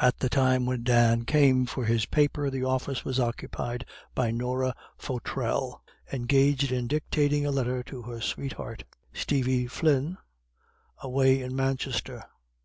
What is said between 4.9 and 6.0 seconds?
Fottrell,